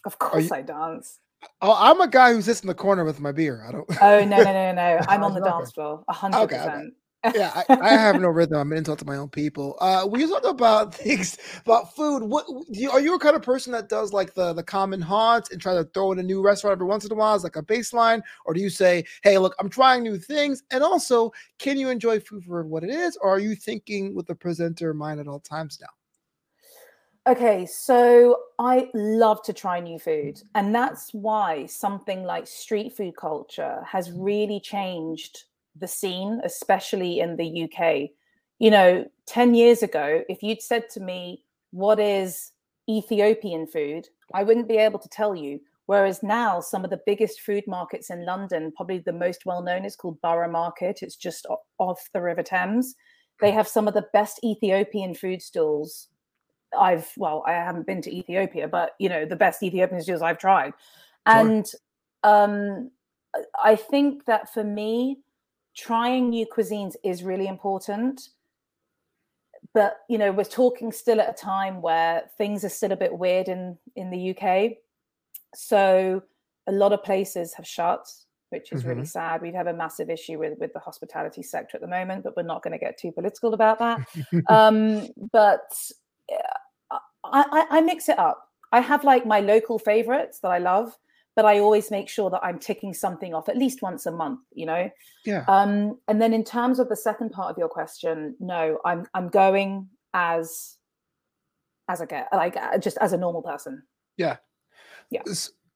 [0.05, 1.19] of course, you, I dance.
[1.61, 3.65] Oh, I'm a guy who sits in the corner with my beer.
[3.67, 3.89] I don't.
[4.01, 4.99] Oh no no no no!
[5.07, 6.93] I'm on the dance floor, hundred percent.
[7.33, 8.57] Yeah, I, I, have no rhythm.
[8.57, 9.77] I'm an insult to my own people.
[9.81, 13.41] Uh, when you talk about things about food, what you, are you a kind of
[13.41, 16.41] person that does like the the common haunts and try to throw in a new
[16.41, 19.37] restaurant every once in a while as like a baseline, or do you say, "Hey,
[19.37, 23.17] look, I'm trying new things," and also, can you enjoy food for what it is,
[23.17, 25.87] or are you thinking with the presenter in mind at all times now?
[27.27, 30.41] Okay, so I love to try new food.
[30.55, 35.43] And that's why something like street food culture has really changed
[35.79, 38.09] the scene, especially in the UK.
[38.59, 42.51] You know, 10 years ago, if you'd said to me, What is
[42.89, 44.07] Ethiopian food?
[44.33, 45.59] I wouldn't be able to tell you.
[45.85, 49.85] Whereas now, some of the biggest food markets in London, probably the most well known,
[49.85, 50.99] is called Borough Market.
[51.01, 51.47] It's just
[51.79, 52.95] off the River Thames.
[53.41, 56.09] They have some of the best Ethiopian food stalls
[56.77, 60.37] I've well, I haven't been to Ethiopia, but you know, the best Ethiopian stews I've
[60.37, 60.73] tried.
[61.25, 61.65] And
[62.23, 62.91] um
[63.61, 65.19] I think that for me,
[65.79, 68.29] trying new cuisines is really important.
[69.73, 73.17] But you know, we're talking still at a time where things are still a bit
[73.17, 74.77] weird in in the UK.
[75.55, 76.23] So
[76.67, 78.07] a lot of places have shut,
[78.49, 78.89] which is mm-hmm.
[78.89, 79.41] really sad.
[79.41, 82.43] we'd have a massive issue with with the hospitality sector at the moment, but we're
[82.43, 83.99] not going to get too political about that.
[84.49, 85.71] um, but
[87.25, 88.49] I, I, I mix it up.
[88.71, 90.97] I have like my local favorites that I love,
[91.39, 94.41] but I always make sure that I'm ticking something off at least once a month,
[94.51, 94.89] you know?
[95.25, 95.45] Yeah.
[95.47, 99.29] Um, and then in terms of the second part of your question, no, I'm I'm
[99.29, 100.75] going as
[101.87, 103.83] as I get like uh, just as a normal person.
[104.17, 104.35] Yeah.
[105.11, 105.21] Yeah.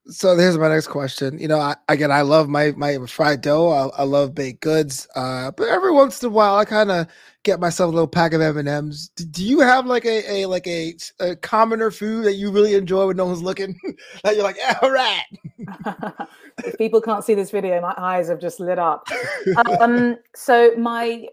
[0.08, 1.40] So here's my next question.
[1.40, 3.70] You know, I, again, I love my my fried dough.
[3.70, 5.08] I, I love baked goods.
[5.16, 7.08] Uh, but every once in a while, I kind of
[7.44, 9.10] get myself a little pack of M and M's.
[9.10, 13.08] Do you have like a, a like a, a commoner food that you really enjoy
[13.08, 13.80] when no one's looking?
[14.24, 15.24] that you're like, yeah, all right.
[16.66, 19.08] if people can't see this video, my eyes have just lit up.
[19.80, 21.28] um, so my,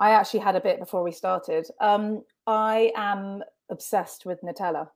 [0.00, 1.66] I actually had a bit before we started.
[1.80, 4.88] Um, I am obsessed with Nutella.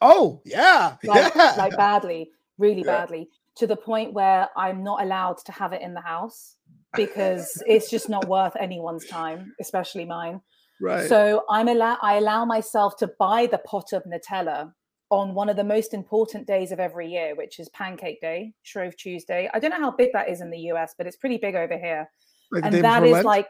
[0.00, 1.54] Oh yeah, like, yeah.
[1.56, 3.00] like badly, really yeah.
[3.00, 6.56] badly, to the point where I'm not allowed to have it in the house
[6.96, 10.40] because it's just not worth anyone's time, especially mine.
[10.80, 11.08] Right.
[11.08, 14.72] So I'm allow I allow myself to buy the pot of Nutella
[15.10, 18.96] on one of the most important days of every year, which is Pancake Day, Shrove
[18.96, 19.48] Tuesday.
[19.52, 21.78] I don't know how big that is in the US, but it's pretty big over
[21.78, 22.08] here.
[22.50, 23.24] Like and that is Lent?
[23.24, 23.46] like,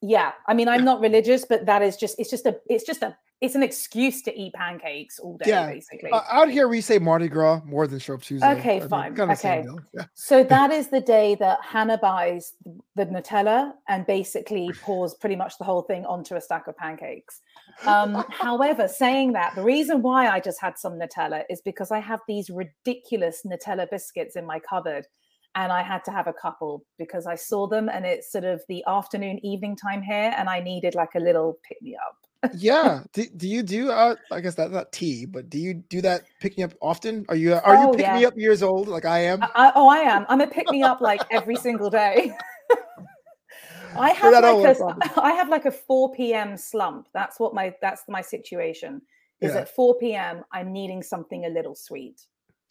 [0.00, 0.32] yeah.
[0.46, 3.16] I mean, I'm not religious, but that is just it's just a it's just a
[3.42, 5.66] it's an excuse to eat pancakes all day, yeah.
[5.66, 6.12] basically.
[6.12, 8.48] Uh, out here, we say Mardi Gras more than Shrove Tuesday.
[8.52, 9.14] Okay, I fine.
[9.14, 9.66] Mean, okay.
[9.92, 10.04] Yeah.
[10.14, 12.54] So that is the day that Hannah buys
[12.94, 17.40] the Nutella and basically pours pretty much the whole thing onto a stack of pancakes.
[17.84, 21.98] Um, however, saying that, the reason why I just had some Nutella is because I
[21.98, 25.08] have these ridiculous Nutella biscuits in my cupboard.
[25.56, 28.62] And I had to have a couple because I saw them and it's sort of
[28.68, 30.32] the afternoon, evening time here.
[30.34, 32.16] And I needed like a little pick me up
[32.54, 33.02] yeah.
[33.12, 36.22] Do, do you do uh I guess that's not tea, but do you do that
[36.40, 37.24] pick me up often?
[37.28, 38.18] Are you are oh, you pick yeah.
[38.18, 39.42] me up years old like I am?
[39.42, 40.26] I, oh, I am.
[40.28, 42.32] I'm a pick me up like every single day.
[43.96, 46.56] I have like a, I have like a 4 p.m.
[46.56, 47.08] slump.
[47.12, 49.02] That's what my that's my situation.
[49.40, 49.62] Is yeah.
[49.62, 50.44] at 4 p.m.
[50.52, 52.20] I'm needing something a little sweet.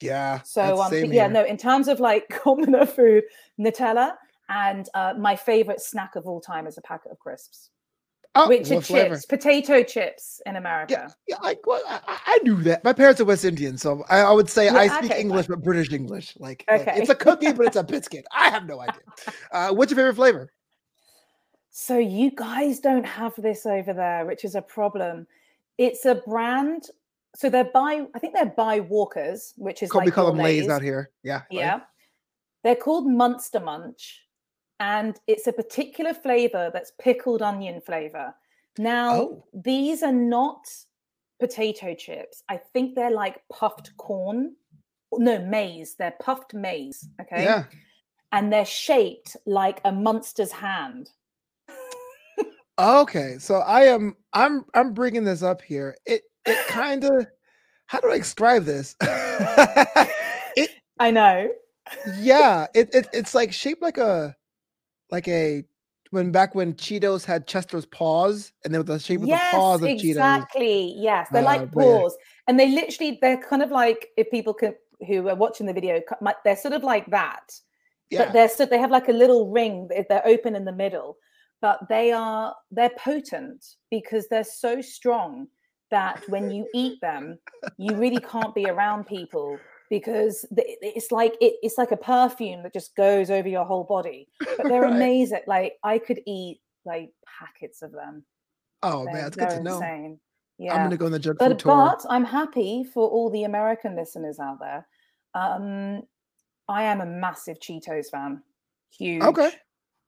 [0.01, 0.41] Yeah.
[0.43, 3.23] So um yeah, no, in terms of like commoner food,
[3.59, 4.13] Nutella
[4.49, 7.69] and uh, my favorite snack of all time is a packet of crisps.
[8.33, 10.93] Oh, which are chips, potato chips in America.
[11.27, 12.81] Yeah, yeah I, well, I, I, knew that.
[12.81, 15.47] My parents are West Indian, so I, I would say yeah, I speak okay, English,
[15.47, 15.57] fine.
[15.57, 16.37] but British English.
[16.39, 16.85] Like, okay.
[16.85, 18.25] Like, it's a cookie, but it's a biscuit.
[18.31, 19.01] I have no idea.
[19.51, 20.53] Uh, what's your favorite flavor?
[21.71, 25.27] So you guys don't have this over there, which is a problem.
[25.77, 26.87] It's a brand.
[27.35, 30.37] So they're by, I think they're by Walkers, which is called, like we call them
[30.37, 31.09] Lay's out here.
[31.23, 31.71] Yeah, yeah.
[31.71, 31.81] Right.
[32.63, 34.21] They're called Monster Munch
[34.81, 38.33] and it's a particular flavor that's pickled onion flavor.
[38.79, 39.45] Now, oh.
[39.53, 40.65] these are not
[41.39, 42.41] potato chips.
[42.49, 44.55] I think they're like puffed corn.
[45.13, 45.95] No, maize.
[45.99, 47.07] They're puffed maize.
[47.21, 47.43] Okay.
[47.43, 47.65] Yeah.
[48.31, 51.11] And they're shaped like a monster's hand.
[52.79, 53.35] okay.
[53.37, 55.95] So I am I'm I'm bringing this up here.
[56.07, 57.27] It it kind of
[57.85, 58.95] how do I describe this?
[59.01, 61.51] it I know.
[62.17, 64.35] yeah, it, it it's like shaped like a
[65.11, 65.63] like a
[66.11, 69.57] when back when Cheetos had Chester's paws and they were the shape of yes, the
[69.57, 70.09] paws of exactly.
[70.09, 70.11] Cheetos.
[70.11, 70.95] Exactly.
[70.97, 72.15] Yes, they're uh, like paws,
[72.47, 74.75] and they literally they're kind of like if people can
[75.07, 76.01] who are watching the video,
[76.43, 77.51] they're sort of like that.
[78.09, 78.25] Yeah.
[78.25, 79.89] But they're so they have like a little ring.
[79.89, 81.17] They're open in the middle,
[81.61, 85.47] but they are they're potent because they're so strong
[85.91, 87.37] that when you eat them,
[87.77, 89.57] you really can't be around people
[89.91, 94.29] because it's like it, it's like a perfume that just goes over your whole body.
[94.39, 94.93] But they're Right.
[94.95, 95.41] amazing.
[95.47, 98.23] Like I could eat like packets of them.
[98.81, 99.75] Oh They're, man, it's good to know.
[99.75, 100.19] insane.
[100.61, 101.75] I'm gonna go on the junk food But tour.
[101.75, 104.87] but I'm happy for all the American listeners out there.
[105.35, 106.03] Um,
[106.69, 108.41] I am a massive Cheetos fan.
[108.97, 109.21] Huge.
[109.23, 109.51] Okay.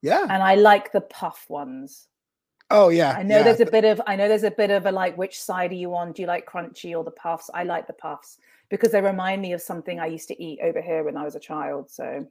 [0.02, 0.24] Yeah.
[0.24, 2.08] And I like the puff ones.
[2.70, 3.12] Oh yeah.
[3.18, 3.44] I know yeah.
[3.44, 5.76] there's a bit of I know there's a bit of a like which side are
[5.76, 6.14] you on?
[6.14, 7.50] Do you like crunchy or the puffs?
[7.54, 8.38] I like the puffs
[8.70, 11.36] because they remind me of something I used to eat over here when I was
[11.36, 11.90] a child.
[11.92, 12.26] So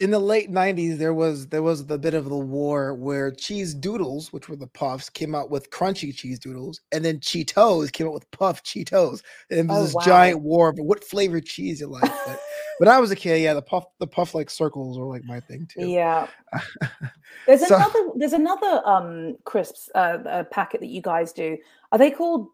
[0.00, 3.74] in the late 90s there was there was the bit of the war where cheese
[3.74, 8.06] doodles which were the puffs came out with crunchy cheese doodles and then cheetos came
[8.06, 10.02] out with puff cheetos and Oh, this wow.
[10.04, 12.38] giant war of what flavored cheese you like but
[12.78, 15.40] when i was a kid yeah the puff the puff like circles were like my
[15.40, 16.28] thing too yeah.
[17.48, 21.56] There's So- another there's another um crisps uh, uh packet that you guys do.
[21.92, 22.48] Are they called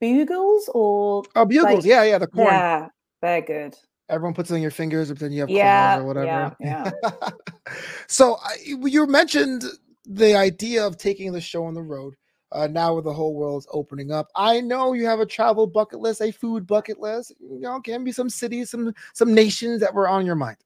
[0.00, 1.74] bugles or oh bugles.
[1.74, 2.46] like- yeah yeah the corn.
[2.48, 2.88] Yeah,
[3.22, 3.74] they're good.
[4.08, 6.56] everyone puts it on your fingers but then you have Yeah, or whatever.
[6.60, 6.90] yeah,
[8.06, 9.64] so I, you mentioned
[10.04, 12.14] the idea of taking the show on the road
[12.52, 14.28] uh, now with the whole world's opening up.
[14.36, 17.32] I know you have a travel bucket list a food bucket list.
[17.40, 20.58] You know can be some cities some some nations that were on your mind.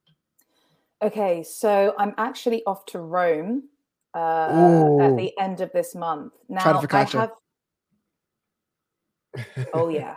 [1.02, 3.62] Okay, so I'm actually off to Rome
[4.14, 6.34] uh, at the end of this month.
[6.50, 7.30] Now I have.
[9.72, 10.16] Oh yeah,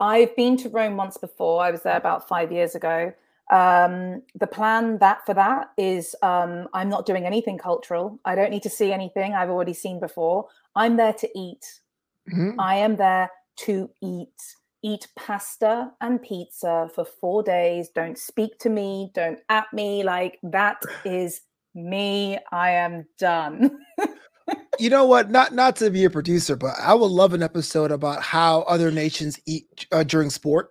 [0.00, 1.62] I've been to Rome once before.
[1.62, 3.12] I was there about five years ago.
[3.50, 8.18] Um, the plan that for that is um, I'm not doing anything cultural.
[8.24, 10.46] I don't need to see anything I've already seen before.
[10.74, 11.80] I'm there to eat.
[12.32, 12.54] Mhm.
[12.58, 14.56] I am there to eat.
[14.84, 17.88] Eat pasta and pizza for four days.
[17.90, 19.10] Don't speak to me.
[19.14, 20.02] Don't at me.
[20.02, 21.42] Like that is
[21.74, 22.38] me.
[22.50, 23.78] I am done.
[24.78, 27.90] you know what not not to be a producer but i would love an episode
[27.90, 30.70] about how other nations eat uh, during sport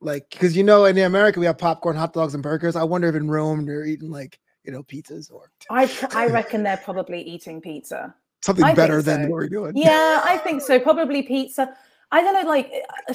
[0.00, 3.08] like because you know in america we have popcorn hot dogs and burgers i wonder
[3.08, 7.22] if in rome they're eating like you know pizzas or I I reckon they're probably
[7.22, 8.14] eating pizza.
[8.42, 10.78] something I better than what we're doing Yeah, I think so.
[10.78, 11.74] Probably pizza.
[12.12, 12.48] I don't know.
[12.48, 12.72] Like
[13.08, 13.14] uh,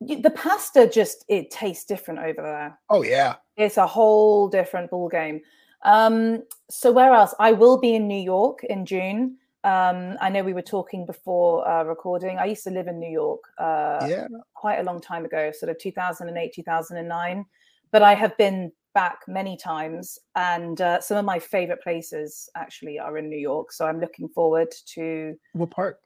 [0.00, 2.78] the pasta, just it tastes different over there.
[2.88, 5.42] oh yeah It's a whole different ball game.
[5.82, 7.34] Um, so where else?
[7.38, 9.36] I will be in New York in June.
[9.62, 12.38] Um, I know we were talking before uh, recording.
[12.38, 15.70] I used to live in New York uh, yeah quite a long time ago, sort
[15.70, 17.44] of 2008, 2009.
[17.92, 22.98] But I have been back many times, and uh, some of my favorite places actually
[22.98, 23.72] are in New York.
[23.72, 25.34] So I'm looking forward to.
[25.52, 26.00] what part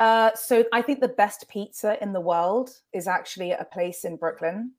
[0.00, 4.04] Uh, so I think the best pizza in the world is actually at a place
[4.04, 4.72] in Brooklyn.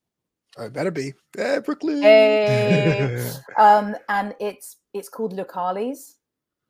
[0.57, 3.31] It better be hey, brooklyn Hey.
[3.57, 6.15] um, and it's it's called Lucali's.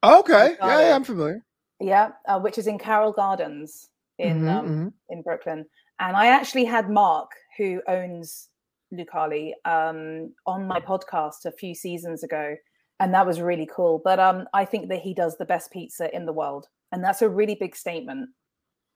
[0.03, 1.45] okay Got yeah, yeah i'm familiar
[1.79, 4.93] Yeah, uh, which is in Carroll Gardens in Mhm, um, mhm.
[5.09, 5.65] in Brooklyn.
[5.99, 8.49] And I actually had Mark, who owns
[8.93, 12.55] Lucali, um, on my podcast a few seasons ago,
[13.01, 13.99] and that was really cool.
[14.03, 17.21] But um, I think that he does the best pizza in the world, and that's
[17.21, 18.29] a really big statement.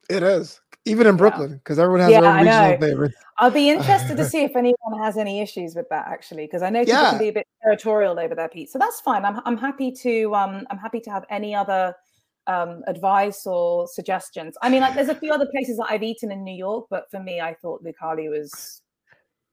[0.09, 2.79] it is even in brooklyn because everyone has Yeah, their own I regional know.
[2.79, 6.61] favorite I'll be interested to see if anyone has any issues with that actually, because
[6.61, 7.09] I know people Yeah.
[7.11, 8.73] can be a bit territorial over their pizza.
[8.73, 9.23] So that's fine.
[9.25, 11.95] I'm I'm happy to um I'm happy to have any other
[12.47, 14.57] um advice or suggestions.
[14.61, 17.09] I mean, like there's a few other places that I've eaten in New York, but
[17.09, 18.81] for me, I thought Lucali was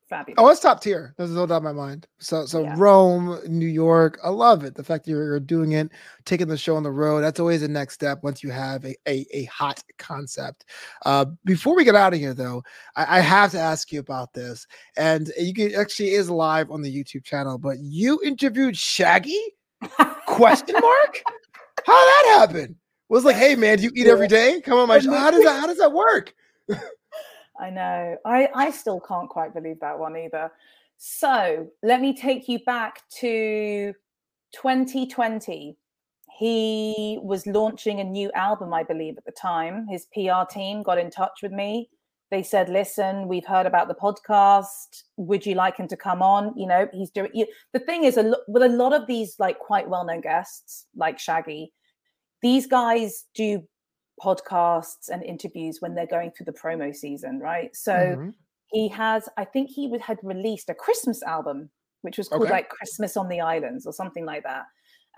[0.08, 0.36] fabulous.
[0.38, 1.14] Oh, it's top tier.
[1.16, 2.06] There's no doubt in my mind.
[2.18, 2.74] So, so Yeah.
[2.76, 4.74] Rome, New York, I love it.
[4.74, 5.90] The fact that you're, doing it,
[6.24, 7.20] taking the show on the road.
[7.20, 10.64] That's always the next step once you have a a, a hot concept.
[11.04, 12.62] Uh, before we get out of here, though,
[12.96, 14.66] I, I have to ask you about this,
[14.96, 17.58] and you can actually is live on the YouTube channel.
[17.58, 19.40] But you interviewed Shaggy?
[20.26, 21.22] Question mark?
[21.84, 22.76] How that happen?
[23.08, 24.60] Was like, hey man, do you eat every day?
[24.62, 25.12] Come on my show.
[25.12, 25.60] How does that?
[25.60, 26.34] How does that work?
[27.60, 28.16] I know.
[28.24, 30.50] I, I still can't quite believe that one either.
[30.98, 33.92] So let me take you back to
[34.54, 35.76] 2020.
[36.38, 39.86] He was launching a new album, I believe, at the time.
[39.88, 41.88] His PR team got in touch with me.
[42.30, 45.04] They said, "Listen, we've heard about the podcast.
[45.16, 47.30] Would you like him to come on?" You know, he's doing.
[47.32, 50.86] You, the thing is, a lo- with a lot of these like quite well-known guests,
[50.96, 51.72] like Shaggy,
[52.42, 53.62] these guys do
[54.22, 57.74] podcasts and interviews when they're going through the promo season, right?
[57.76, 58.34] So Mhm.
[58.68, 61.70] he has, I think he would, had released a Christmas album,
[62.02, 62.50] which was called Okay.
[62.50, 64.64] like Christmas on the Islands or something like that.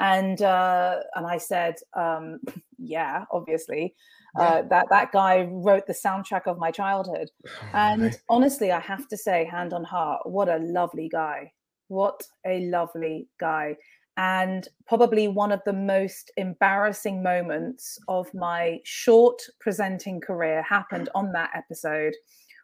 [0.01, 2.39] And uh, and I said, um,
[2.79, 3.95] yeah, obviously,
[4.35, 4.45] Yeah.
[4.45, 7.31] uh, that that guy wrote the soundtrack of my childhood.
[7.75, 11.53] And honestly, I have to say, hand on heart, what a lovely guy.
[11.89, 13.77] What a lovely guy.
[14.19, 21.31] And probably one of the most embarrassing moments of my short presenting career happened on
[21.33, 22.15] that episode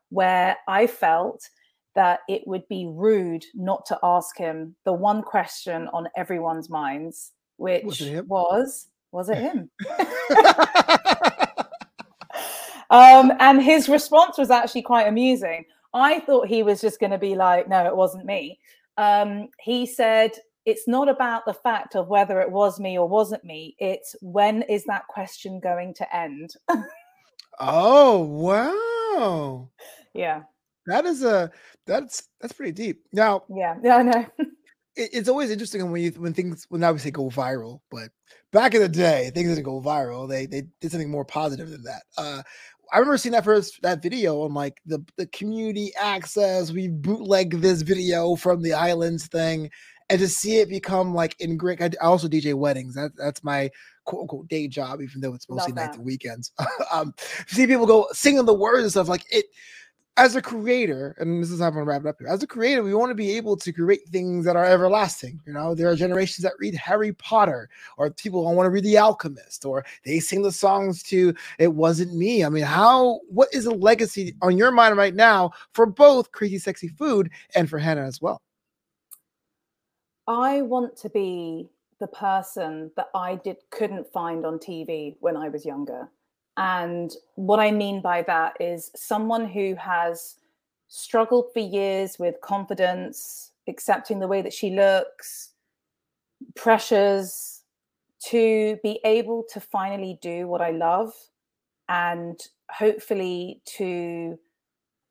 [0.09, 1.49] where I felt
[1.95, 7.31] that it would be rude not to ask him the one question on everyone's minds,
[7.57, 9.71] which Was it was, was it him?
[12.91, 15.65] um, and his response was actually quite amusing.
[15.95, 18.59] I thought he was just going to be like, no, it wasn't me.
[18.97, 20.33] Um, he said,
[20.67, 23.75] it's not about the fact of whether it was me or wasn't me.
[23.79, 26.55] It's when is that question going to end?
[27.61, 29.69] oh wow.
[30.15, 30.43] yeah.
[30.87, 31.51] That is a
[31.87, 33.05] that's that's pretty deep.
[33.12, 33.77] Now, Yeah.
[33.83, 34.27] Yeah, I know.
[34.97, 38.11] it, it's always interesting when you when things when I would say go viral, but
[38.53, 40.29] back in the day, things didn't go viral.
[40.29, 42.03] They they did something more positive than that.
[42.17, 42.43] Uh,
[42.93, 46.71] I remember seeing that first that video on like the the community access.
[46.71, 49.71] We bootleg this video from the islands thing,
[50.11, 51.83] and to see it become like in great.
[51.83, 52.95] I, I also DJ weddings.
[52.95, 53.71] That that's my
[54.05, 56.53] quote unquote day job, even though it's mostly Love nights and weekends.
[56.93, 57.15] um,
[57.47, 59.47] see people go singing the words and stuff like it
[60.17, 62.29] as a creator, and this is how I'm gonna wrap it up here.
[62.29, 65.41] As a creator, we want to be able to create things that are everlasting.
[65.47, 68.99] You know, there are generations that read Harry Potter, or people want to read The
[68.99, 73.21] Alchemist, or they sing the songs to "It Wasn't Me." I mean, how?
[73.29, 77.69] What is a legacy on your mind right now for both Crazy Sexy Food and
[77.69, 78.41] for Hannah as well?
[80.27, 81.68] I want to be
[82.01, 86.09] the person that I did couldn't find on TV when I was younger.
[86.57, 90.37] And what I mean by that is someone who has
[90.89, 95.51] struggled for years with confidence, accepting the way that she looks,
[96.55, 97.62] pressures,
[98.27, 101.12] to be able to finally do what I love
[101.89, 104.39] and hopefully to,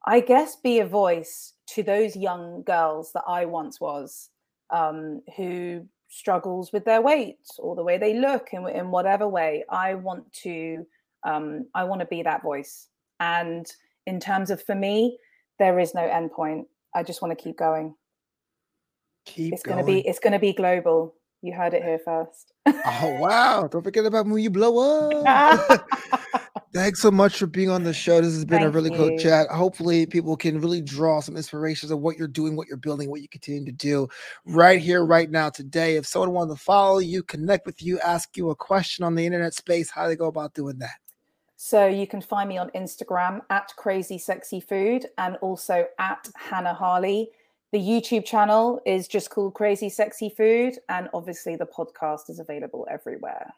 [0.05, 4.29] I guess, be a voice to those young girls that I once was
[4.73, 9.63] um, who struggles with their weight or the way they look in, in whatever way.
[9.69, 10.85] I want to
[11.23, 12.89] um, I want to be that voice.
[13.19, 13.65] And
[14.05, 15.17] in terms of for me,
[15.59, 16.67] there is no end point.
[16.93, 17.95] I just want to keep going.
[19.25, 19.77] Keep it's going.
[19.77, 21.15] gonna be it's gonna be global.
[21.41, 22.51] You heard it here first.
[22.65, 23.67] oh wow!
[23.67, 25.87] Don't forget about when you blow up.
[26.73, 28.19] Thanks so much for being on the show.
[28.19, 29.47] This has been a Thank really cool chat.
[29.49, 33.21] Hopefully, people can really draw some inspirations of what you're doing, what you're building, what
[33.21, 34.07] you continue to do
[34.47, 35.97] right here, right now, today.
[35.97, 39.23] If someone wanted to follow you, connect with you, ask you a question on the
[39.23, 40.95] internet space, how do they go about doing that?
[41.57, 46.73] So you can find me on Instagram at Crazy Sexy Food and also at Hannah
[46.73, 47.29] Harley.
[47.71, 52.87] The YouTube channel is just called Crazy Sexy Food, and obviously the podcast is available
[52.89, 53.53] everywhere.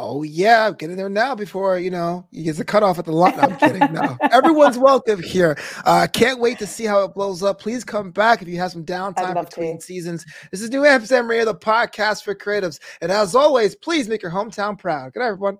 [0.00, 3.10] Oh yeah, get in there now before you know you get the cutoff at the
[3.10, 3.36] lot.
[3.36, 3.92] No, I'm kidding.
[3.92, 5.58] No, everyone's welcome here.
[5.84, 7.60] Uh, can't wait to see how it blows up.
[7.60, 9.84] Please come back if you have some downtime between to.
[9.84, 10.24] seasons.
[10.52, 14.30] This is New Amsterdam Radio, the podcast for creatives, and as always, please make your
[14.30, 15.12] hometown proud.
[15.14, 15.58] Good night, everyone.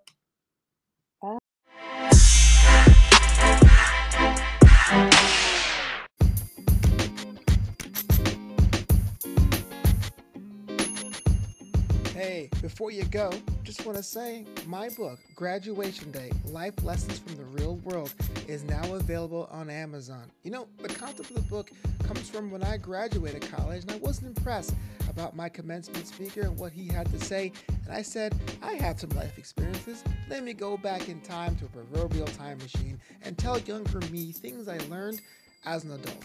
[12.19, 13.31] Hey, before you go,
[13.63, 18.13] just want to say my book, Graduation Day Life Lessons from the Real World,
[18.49, 20.25] is now available on Amazon.
[20.43, 21.71] You know, the concept of the book
[22.03, 24.75] comes from when I graduated college and I wasn't impressed
[25.09, 27.53] about my commencement speaker and what he had to say.
[27.69, 30.03] And I said, I had some life experiences.
[30.29, 34.33] Let me go back in time to a proverbial time machine and tell younger me
[34.33, 35.21] things I learned
[35.65, 36.25] as an adult.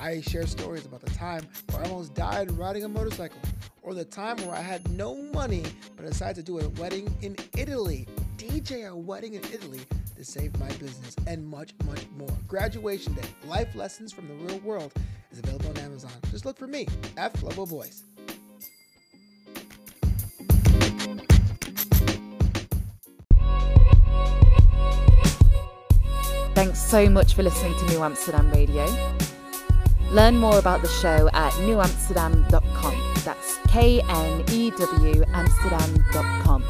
[0.00, 3.38] I share stories about the time where I almost died riding a motorcycle,
[3.82, 5.64] or the time where I had no money
[5.96, 9.80] but decided to do a wedding in Italy, DJ a wedding in Italy
[10.16, 12.30] to save my business, and much, much more.
[12.46, 14.92] Graduation Day, Life Lessons from the Real World
[15.32, 16.12] is available on Amazon.
[16.30, 16.86] Just look for me
[17.16, 18.04] at Flobo Boys.
[26.54, 28.86] Thanks so much for listening to New Amsterdam Radio.
[30.14, 33.14] Learn more about the show at knewamsterdam.com.
[33.24, 36.64] That's K N E W Amsterdam.com.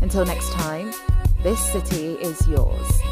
[0.00, 0.92] Until next time,
[1.42, 3.09] this city is yours.